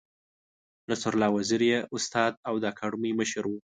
[0.89, 3.53] نصرالله وزیر یې استاد او د اکاډمۍ مشر و.